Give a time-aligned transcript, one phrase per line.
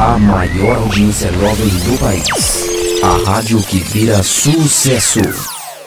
[0.00, 2.64] A maior audiência jovem do país.
[3.02, 5.20] A rádio que vira sucesso.